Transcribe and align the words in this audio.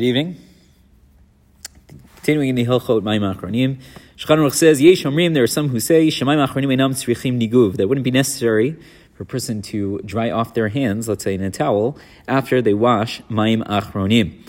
Good 0.00 0.06
evening. 0.06 0.36
Continuing 2.16 2.48
in 2.48 2.54
the 2.54 2.64
Hilchot 2.64 3.02
Mayim 3.02 3.34
Achronim, 3.34 3.82
Shulchan 4.16 4.38
Aruch 4.38 4.54
says, 4.54 4.80
Yesh 4.80 5.02
Omrim, 5.02 5.34
there 5.34 5.42
are 5.42 5.46
some 5.46 5.68
who 5.68 5.78
say, 5.78 6.08
Shemayim 6.08 6.48
Achronim 6.48 6.68
Einam 6.68 6.92
Tzrichim 6.92 7.38
Niguv, 7.38 7.76
that 7.76 7.86
wouldn't 7.86 8.06
be 8.06 8.10
necessary 8.10 8.78
for 9.12 9.24
a 9.24 9.26
person 9.26 9.60
to 9.60 10.00
dry 10.06 10.30
off 10.30 10.54
their 10.54 10.68
hands, 10.68 11.06
let's 11.06 11.22
say 11.22 11.34
in 11.34 11.42
a 11.42 11.50
towel, 11.50 11.98
after 12.26 12.62
they 12.62 12.72
wash 12.72 13.20
Mayim 13.24 13.62
Achronim. 13.66 14.42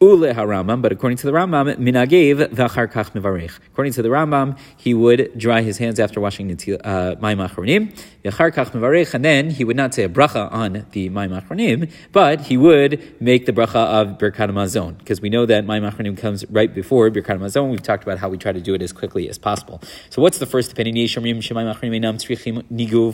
Ule 0.00 0.32
but 0.80 0.92
according 0.92 1.16
to 1.18 1.26
the 1.26 1.32
Rambam, 1.32 1.74
minagev 1.74 2.50
v'achar 2.50 2.86
kach 2.86 3.10
mevarech. 3.14 3.58
According 3.72 3.92
to 3.94 4.02
the 4.02 4.08
Rambam, 4.08 4.56
he 4.76 4.94
would 4.94 5.36
dry 5.36 5.62
his 5.62 5.78
hands 5.78 5.98
after 5.98 6.20
washing 6.20 6.46
the 6.46 6.54
uh, 6.86 7.16
mayim 7.16 7.44
achronim, 7.44 7.92
v'achar 8.22 8.52
kach 8.52 9.14
and 9.14 9.24
then 9.24 9.50
he 9.50 9.64
would 9.64 9.74
not 9.74 9.92
say 9.92 10.04
a 10.04 10.08
bracha 10.08 10.52
on 10.52 10.86
the 10.92 11.10
mayim 11.10 11.42
achronim, 11.42 11.90
but 12.12 12.42
he 12.42 12.56
would 12.56 13.20
make 13.20 13.46
the 13.46 13.52
bracha 13.52 13.74
of 13.74 14.18
Birkat 14.18 14.50
Hamazon, 14.50 14.96
because 14.98 15.20
we 15.20 15.30
know 15.30 15.44
that 15.46 15.64
mayim 15.64 15.90
achronim 15.90 16.16
comes 16.16 16.48
right 16.48 16.72
before 16.72 17.10
Birkat 17.10 17.40
Hamazon. 17.40 17.68
We've 17.68 17.82
talked 17.82 18.04
about 18.04 18.18
how 18.18 18.28
we 18.28 18.38
try 18.38 18.52
to 18.52 18.60
do 18.60 18.74
it 18.74 18.82
as 18.82 18.92
quickly 18.92 19.28
as 19.28 19.36
possible. 19.36 19.82
So 20.10 20.22
what's 20.22 20.38
the 20.38 20.46
first 20.46 20.70
opinion? 20.70 21.08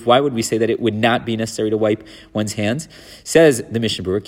Why 0.04 0.20
would 0.20 0.34
we 0.34 0.42
say 0.42 0.58
that 0.58 0.68
it 0.68 0.80
would 0.80 0.94
not 0.94 1.24
be 1.24 1.34
necessary 1.38 1.70
to 1.70 1.78
wipe 1.78 2.06
one's 2.34 2.52
hands? 2.52 2.90
Says 3.24 3.62
the 3.70 3.80
Mishnah 3.80 4.04
Berurah, 4.04 4.22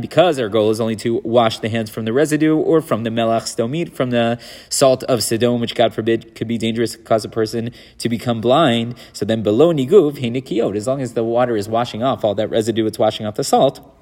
because 0.00 0.39
our 0.40 0.48
goal 0.48 0.70
is 0.70 0.80
only 0.80 0.96
to 0.96 1.20
wash 1.24 1.58
the 1.58 1.68
hands 1.68 1.90
from 1.90 2.04
the 2.04 2.12
residue 2.12 2.56
or 2.56 2.80
from 2.80 3.04
the 3.04 3.10
melach 3.10 3.42
sedomit, 3.42 3.92
from 3.92 4.10
the 4.10 4.38
salt 4.68 5.04
of 5.04 5.22
Sodom, 5.22 5.60
which 5.60 5.74
God 5.74 5.94
forbid 5.94 6.34
could 6.34 6.48
be 6.48 6.58
dangerous, 6.58 6.96
cause 6.96 7.24
a 7.24 7.28
person 7.28 7.70
to 7.98 8.08
become 8.08 8.40
blind. 8.40 8.96
So 9.12 9.24
then 9.24 9.42
below 9.42 9.72
niguv, 9.72 10.18
he 10.18 10.60
as 10.60 10.86
long 10.86 11.00
as 11.00 11.14
the 11.14 11.24
water 11.24 11.56
is 11.56 11.68
washing 11.68 12.02
off 12.02 12.24
all 12.24 12.34
that 12.34 12.48
residue, 12.48 12.86
it's 12.86 12.98
washing 12.98 13.26
off 13.26 13.34
the 13.34 13.44
salt 13.44 13.99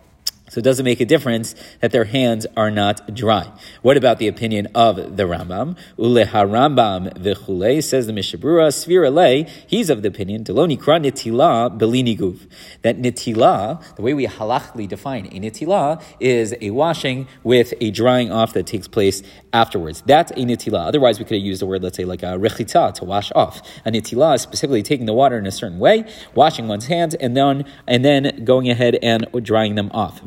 so 0.49 0.59
it 0.59 0.65
doesn't 0.65 0.85
make 0.85 1.01
a 1.01 1.05
difference 1.05 1.55
that 1.81 1.93
their 1.93 2.05
hands 2.05 2.47
are 2.57 2.71
not 2.71 3.15
dry. 3.15 3.51
What 3.83 3.97
about 3.97 4.19
the 4.19 4.29
opinion 4.29 4.69
of 4.75 5.17
the 5.17 5.25
Rambam? 5.25 5.77
Ule 5.97 6.25
Rambam 6.25 7.13
v'chule 7.19 7.83
says 7.83 8.07
the 8.07 8.13
Mishnah 8.13 8.39
Berurah 8.39 8.69
Svira 8.69 9.13
Le. 9.13 9.51
He's 9.67 9.91
of 9.91 10.03
the 10.03 10.09
opinion 10.09 10.45
deloni 10.45 10.79
kra 10.79 11.01
nitila 11.01 11.79
belini 11.79 12.19
That 12.83 12.99
nitila, 12.99 13.97
the 13.97 14.03
way 14.03 14.15
we 14.15 14.27
halachically 14.27 14.89
define 14.89 15.27
a 15.27 15.41
nitila, 15.41 16.03
is 16.21 16.55
a 16.61 16.71
washing 16.71 17.27
with 17.43 17.75
a 17.81 17.91
drying 17.91 18.33
off 18.33 18.53
that 18.55 18.67
takes 18.67 18.89
place 18.89 19.23
afterwards. 19.53 20.03
That's 20.07 20.31
a 20.33 20.37
nitila. 20.37 20.87
Otherwise, 20.87 21.19
we 21.19 21.25
could 21.25 21.37
have 21.37 21.45
used 21.45 21.61
the 21.61 21.67
word, 21.67 21.83
let's 21.83 21.97
say, 21.97 22.05
like 22.05 22.23
a 22.23 22.39
rechita 22.39 22.95
to 22.95 23.05
wash 23.05 23.31
off. 23.35 23.61
A 23.85 23.91
nitila 23.91 24.37
is 24.37 24.43
specifically 24.43 24.83
taking 24.83 25.07
the 25.07 25.13
water 25.13 25.39
in 25.39 25.47
a 25.47 25.53
certain 25.53 25.79
way, 25.79 26.05
washing 26.35 26.69
one's 26.69 26.87
hands, 26.87 27.15
and 27.15 27.37
then 27.37 27.65
and 27.87 28.05
then 28.05 28.45
going 28.45 28.69
ahead 28.71 28.99
and 29.03 29.27
drying 29.43 29.75
them 29.75 29.91
off. 29.93 30.21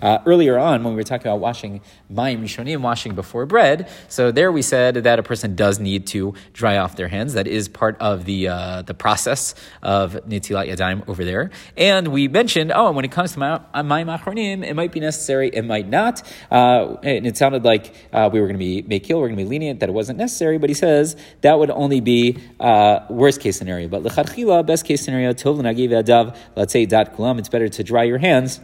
Uh, 0.00 0.18
earlier 0.26 0.58
on, 0.58 0.84
when 0.84 0.92
we 0.92 0.96
were 0.96 1.02
talking 1.02 1.26
about 1.26 1.40
washing 1.40 1.80
mayim 2.12 2.42
rishonim, 2.42 2.80
washing 2.80 3.14
before 3.14 3.46
bread, 3.46 3.88
so 4.08 4.30
there 4.30 4.50
we 4.52 4.62
said 4.62 4.94
that 4.96 5.18
a 5.18 5.22
person 5.22 5.54
does 5.54 5.78
need 5.78 6.06
to 6.08 6.34
dry 6.52 6.76
off 6.76 6.96
their 6.96 7.08
hands. 7.08 7.34
That 7.34 7.46
is 7.46 7.68
part 7.68 7.96
of 8.00 8.24
the 8.24 8.48
uh, 8.48 8.82
the 8.82 8.94
process 8.94 9.54
of 9.82 10.14
nitilat 10.26 10.68
yadayim 10.68 11.08
over 11.08 11.24
there. 11.24 11.50
And 11.76 12.08
we 12.08 12.28
mentioned, 12.28 12.72
oh, 12.74 12.92
when 12.92 13.04
it 13.04 13.12
comes 13.12 13.32
to 13.32 13.38
mayim 13.38 14.18
achronim, 14.18 14.64
it 14.64 14.74
might 14.74 14.92
be 14.92 15.00
necessary, 15.00 15.50
it 15.52 15.62
might 15.62 15.88
not. 15.88 16.22
Uh, 16.50 16.96
and 17.02 17.26
it 17.26 17.36
sounded 17.36 17.64
like 17.64 17.94
uh, 18.12 18.28
we 18.32 18.40
were 18.40 18.46
going 18.46 18.58
to 18.58 18.64
be 18.64 18.82
makil, 18.82 19.20
we're 19.20 19.28
going 19.28 19.38
to 19.38 19.44
be 19.44 19.48
lenient, 19.48 19.80
that 19.80 19.88
it 19.88 19.92
wasn't 19.92 20.18
necessary, 20.18 20.58
but 20.58 20.70
he 20.70 20.74
says 20.74 21.16
that 21.42 21.58
would 21.58 21.70
only 21.70 21.91
be 22.00 22.38
uh, 22.60 23.00
worst 23.10 23.40
case 23.40 23.56
scenario. 23.56 23.88
But 23.88 24.02
lechatchila, 24.02 24.66
best 24.66 24.84
case 24.84 25.02
scenario, 25.02 25.32
tov 25.32 25.60
adav, 25.60 26.36
let's 26.56 26.72
say 26.72 26.86
dat 26.86 27.16
kulam, 27.16 27.38
it's 27.38 27.48
better 27.48 27.68
to 27.68 27.84
dry 27.84 28.04
your 28.04 28.18
hands 28.18 28.60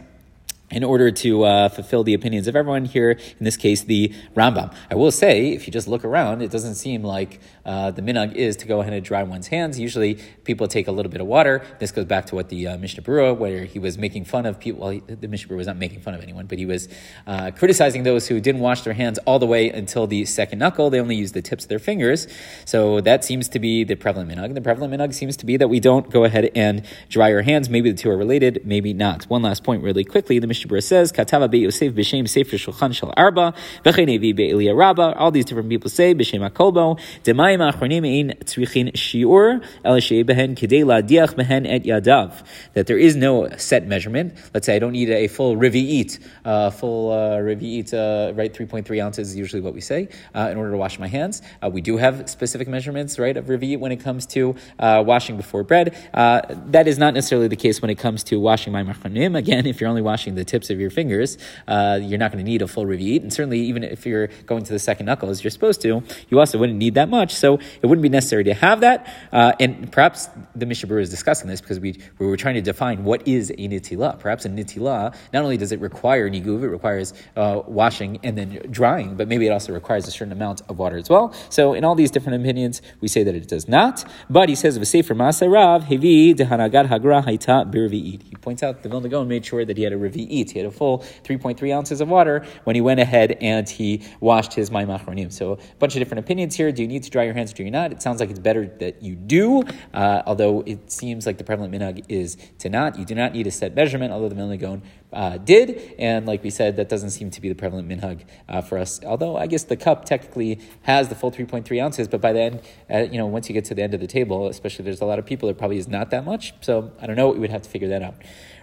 in 0.71 0.83
order 0.83 1.11
to 1.11 1.43
uh, 1.43 1.69
fulfill 1.69 2.03
the 2.03 2.13
opinions 2.13 2.47
of 2.47 2.55
everyone 2.55 2.85
here, 2.85 3.11
in 3.11 3.43
this 3.43 3.57
case, 3.57 3.83
the 3.83 4.13
Rambam. 4.35 4.73
I 4.89 4.95
will 4.95 5.11
say, 5.11 5.49
if 5.49 5.67
you 5.67 5.73
just 5.73 5.87
look 5.87 6.05
around, 6.05 6.41
it 6.41 6.51
doesn't 6.51 6.75
seem 6.75 7.03
like 7.03 7.39
uh, 7.65 7.91
the 7.91 8.01
minhag 8.01 8.33
is 8.35 8.55
to 8.57 8.67
go 8.67 8.81
ahead 8.81 8.93
and 8.93 9.03
dry 9.03 9.23
one's 9.23 9.47
hands. 9.47 9.79
Usually, 9.79 10.15
people 10.43 10.67
take 10.67 10.87
a 10.87 10.91
little 10.91 11.11
bit 11.11 11.21
of 11.21 11.27
water. 11.27 11.63
This 11.79 11.91
goes 11.91 12.05
back 12.05 12.25
to 12.27 12.35
what 12.35 12.49
the 12.49 12.67
uh, 12.67 12.77
Mishnah 12.77 13.03
Berurah, 13.03 13.37
where 13.37 13.65
he 13.65 13.79
was 13.79 13.97
making 13.97 14.25
fun 14.25 14.45
of 14.45 14.59
people. 14.59 14.81
Well, 14.81 14.89
he, 14.91 14.99
the 14.99 15.27
Mishnah 15.27 15.49
Berurah 15.49 15.57
was 15.57 15.67
not 15.67 15.77
making 15.77 16.01
fun 16.01 16.13
of 16.13 16.21
anyone, 16.21 16.45
but 16.45 16.57
he 16.57 16.65
was 16.65 16.87
uh, 17.27 17.51
criticizing 17.51 18.03
those 18.03 18.27
who 18.27 18.39
didn't 18.39 18.61
wash 18.61 18.81
their 18.81 18.93
hands 18.93 19.17
all 19.19 19.39
the 19.39 19.45
way 19.45 19.69
until 19.69 20.07
the 20.07 20.25
second 20.25 20.59
knuckle. 20.59 20.89
They 20.89 20.99
only 20.99 21.15
used 21.15 21.33
the 21.33 21.41
tips 21.41 21.65
of 21.65 21.69
their 21.69 21.79
fingers. 21.79 22.27
So 22.65 23.01
that 23.01 23.23
seems 23.25 23.49
to 23.49 23.59
be 23.59 23.83
the 23.83 23.95
prevalent 23.95 24.31
minhag. 24.31 24.53
The 24.53 24.61
prevalent 24.61 24.93
minhag 24.93 25.13
seems 25.13 25.37
to 25.37 25.45
be 25.45 25.57
that 25.57 25.67
we 25.67 25.79
don't 25.79 26.09
go 26.09 26.23
ahead 26.23 26.51
and 26.55 26.85
dry 27.09 27.33
our 27.33 27.41
hands. 27.41 27.69
Maybe 27.69 27.91
the 27.91 27.97
two 27.97 28.09
are 28.09 28.17
related, 28.17 28.61
maybe 28.65 28.93
not. 28.93 29.23
One 29.25 29.41
last 29.41 29.63
point, 29.63 29.83
really 29.83 30.03
quickly. 30.03 30.39
The 30.39 30.47
Mishnah 30.47 30.58
Mishnah 30.65 30.81
says, 30.81 31.11
Katava 31.11 31.49
be 31.49 31.59
Yosef 31.59 31.93
b'shem 31.93 32.27
Sefer 32.27 32.57
Shulchan 32.57 32.93
Shel 32.93 33.13
Arba, 33.15 33.53
v'chenevi 33.85 34.35
be'elia 34.35 34.75
Rabba. 34.75 35.15
All 35.17 35.31
these 35.31 35.45
different 35.45 35.69
people 35.69 35.89
say, 35.89 36.13
b'shem 36.13 36.47
HaKolbo, 36.49 36.99
demayim 37.23 37.71
achronim 37.71 38.05
ein 38.07 38.37
tzrichin 38.45 38.91
shiur, 38.93 39.63
el 39.83 39.95
behen 39.95 40.55
kidei 40.55 40.83
la'diach 40.83 41.35
behen 41.35 41.65
et 41.67 41.83
yadav. 41.83 42.45
That 42.73 42.87
there 42.87 42.97
is 42.97 43.15
no 43.15 43.49
set 43.57 43.87
measurement. 43.87 44.33
Let's 44.53 44.65
say 44.65 44.75
I 44.75 44.79
don't 44.79 44.93
need 44.93 45.09
a 45.09 45.27
full 45.27 45.55
rivi'it, 45.55 46.19
uh, 46.45 46.69
full 46.69 47.11
uh, 47.11 47.37
rivi'it, 47.37 47.93
uh, 47.93 48.33
right, 48.33 48.53
3.3 48.53 49.03
ounces 49.03 49.29
is 49.29 49.35
usually 49.35 49.61
what 49.61 49.73
we 49.73 49.81
say, 49.81 50.09
uh, 50.35 50.49
in 50.51 50.57
order 50.57 50.71
to 50.71 50.77
wash 50.77 50.99
my 50.99 51.07
hands. 51.07 51.41
Uh, 51.61 51.69
we 51.69 51.81
do 51.81 51.97
have 51.97 52.29
specific 52.29 52.67
measurements, 52.67 53.19
right, 53.19 53.37
of 53.37 53.45
rivi'it 53.45 53.79
when 53.79 53.91
it 53.91 54.01
comes 54.01 54.25
to 54.27 54.55
uh, 54.79 55.03
washing 55.05 55.37
before 55.37 55.63
bread. 55.63 55.95
Uh, 56.13 56.41
that 56.67 56.87
is 56.87 56.97
not 56.97 57.13
necessarily 57.13 57.47
the 57.47 57.55
case 57.55 57.81
when 57.81 57.89
it 57.89 57.97
comes 57.97 58.23
to 58.23 58.39
washing 58.39 58.73
mayim 58.73 58.93
achronim. 58.93 59.37
Again, 59.37 59.65
if 59.65 59.79
you're 59.79 59.89
only 59.89 60.01
washing 60.01 60.35
the 60.35 60.45
tips 60.49 60.69
of 60.69 60.79
your 60.79 60.89
fingers, 60.89 61.37
uh, 61.67 61.99
you're 62.01 62.19
not 62.19 62.31
going 62.31 62.43
to 62.43 62.49
need 62.49 62.61
a 62.61 62.67
full 62.67 62.85
revi'it. 62.85 63.21
And 63.21 63.31
certainly, 63.31 63.59
even 63.61 63.83
if 63.83 64.05
you're 64.05 64.27
going 64.45 64.63
to 64.63 64.73
the 64.73 64.79
second 64.79 65.05
knuckle 65.05 65.29
as 65.29 65.43
you're 65.43 65.51
supposed 65.51 65.81
to, 65.81 66.03
you 66.29 66.39
also 66.39 66.57
wouldn't 66.57 66.77
need 66.77 66.95
that 66.95 67.09
much. 67.09 67.33
So 67.33 67.59
it 67.81 67.85
wouldn't 67.85 68.03
be 68.03 68.09
necessary 68.09 68.43
to 68.45 68.53
have 68.53 68.81
that. 68.81 69.07
Uh, 69.31 69.53
and 69.59 69.91
perhaps 69.91 70.29
the 70.55 70.65
Mishnah 70.65 70.89
Berurah 70.89 71.01
is 71.01 71.09
discussing 71.09 71.47
this 71.47 71.61
because 71.61 71.79
we, 71.79 71.99
we 72.17 72.27
were 72.27 72.37
trying 72.37 72.55
to 72.55 72.61
define 72.61 73.03
what 73.03 73.27
is 73.27 73.49
a 73.51 73.55
nitila. 73.55 74.19
Perhaps 74.19 74.45
a 74.45 74.49
nitila, 74.49 75.15
not 75.33 75.43
only 75.43 75.57
does 75.57 75.71
it 75.71 75.79
require 75.79 76.29
niguv, 76.29 76.63
it 76.63 76.69
requires 76.69 77.13
uh, 77.35 77.61
washing 77.67 78.19
and 78.23 78.37
then 78.37 78.61
drying, 78.71 79.15
but 79.15 79.27
maybe 79.27 79.47
it 79.47 79.51
also 79.51 79.73
requires 79.73 80.07
a 80.07 80.11
certain 80.11 80.31
amount 80.31 80.61
of 80.69 80.79
water 80.79 80.97
as 80.97 81.09
well. 81.09 81.33
So 81.49 81.73
in 81.73 81.83
all 81.83 81.95
these 81.95 82.11
different 82.11 82.41
opinions, 82.41 82.81
we 83.01 83.07
say 83.07 83.23
that 83.23 83.35
it 83.35 83.47
does 83.47 83.67
not. 83.67 84.05
But 84.29 84.49
he 84.49 84.55
says, 84.55 84.77
V'sefer 84.79 85.15
Ma'aseh 85.15 85.51
Rav, 85.51 85.83
Hevi, 85.85 86.33
Dehanagad 86.35 86.87
Hagra 86.87 87.23
Haita 87.23 87.71
Birvi'id. 87.71 88.23
He 88.23 88.35
points 88.35 88.63
out 88.63 88.83
the 88.83 88.89
Vilna 88.89 89.09
Gaon 89.09 89.27
made 89.27 89.45
sure 89.45 89.65
that 89.65 89.77
he 89.77 89.83
had 89.83 89.93
a 89.93 89.97
revi'it, 90.39 90.51
he 90.51 90.59
had 90.59 90.67
a 90.67 90.71
full 90.71 90.99
3.3 91.23 91.73
ounces 91.73 92.01
of 92.01 92.09
water 92.09 92.45
when 92.63 92.75
he 92.75 92.81
went 92.81 92.99
ahead 92.99 93.37
and 93.41 93.69
he 93.69 94.03
washed 94.19 94.53
his 94.53 94.69
mayim 94.69 94.87
achronim. 94.87 95.31
So 95.31 95.53
a 95.53 95.57
bunch 95.79 95.95
of 95.95 95.99
different 95.99 96.19
opinions 96.19 96.55
here. 96.55 96.71
Do 96.71 96.81
you 96.81 96.87
need 96.87 97.03
to 97.03 97.09
dry 97.09 97.23
your 97.23 97.33
hands 97.33 97.51
or 97.51 97.55
do 97.55 97.63
you 97.63 97.71
not? 97.71 97.91
It 97.91 98.01
sounds 98.01 98.19
like 98.19 98.29
it's 98.29 98.39
better 98.39 98.67
that 98.79 99.01
you 99.01 99.15
do, 99.15 99.63
uh, 99.93 100.23
although 100.25 100.61
it 100.65 100.91
seems 100.91 101.25
like 101.25 101.37
the 101.37 101.43
prevalent 101.43 101.73
minhag 101.73 102.05
is 102.09 102.37
to 102.59 102.69
not. 102.69 102.97
You 102.97 103.05
do 103.05 103.15
not 103.15 103.33
need 103.33 103.47
a 103.47 103.51
set 103.51 103.75
measurement, 103.75 104.11
although 104.11 104.29
the 104.29 104.35
Vilna 104.35 104.57
Gaon 104.57 104.81
uh, 105.11 105.37
did. 105.37 105.95
And 105.97 106.25
like 106.25 106.43
we 106.43 106.49
said, 106.49 106.75
that 106.77 106.89
doesn't 106.89 107.11
seem 107.11 107.31
to 107.31 107.41
be 107.41 107.49
the 107.49 107.55
prevalent 107.55 107.87
minhag 107.87 108.25
uh, 108.47 108.61
for 108.61 108.77
us. 108.77 108.99
Although 109.03 109.37
I 109.37 109.47
guess 109.47 109.63
the 109.63 109.77
cup 109.77 110.05
technically 110.05 110.59
has 110.83 111.09
the 111.09 111.15
full 111.15 111.31
3.3 111.31 111.81
ounces, 111.81 112.07
but 112.07 112.21
by 112.21 112.33
then, 112.33 112.61
uh, 112.91 112.99
you 112.99 113.17
know, 113.17 113.25
once 113.25 113.49
you 113.49 113.53
get 113.53 113.65
to 113.65 113.75
the 113.75 113.81
end 113.81 113.93
of 113.93 113.99
the 113.99 114.07
table, 114.07 114.47
especially 114.47 114.85
there's 114.85 115.01
a 115.01 115.05
lot 115.05 115.19
of 115.19 115.25
people, 115.25 115.49
it 115.49 115.57
probably 115.57 115.77
is 115.77 115.87
not 115.87 116.11
that 116.11 116.25
much. 116.25 116.53
So 116.61 116.91
I 117.01 117.07
don't 117.07 117.15
know. 117.15 117.29
We 117.29 117.39
would 117.39 117.49
have 117.49 117.63
to 117.63 117.69
figure 117.69 117.89
that 117.89 118.03
out. 118.03 118.15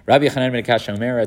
Rabbi 0.06 0.26
Chanan 0.26 0.52
ben 0.52 0.94
Omer, 0.94 1.18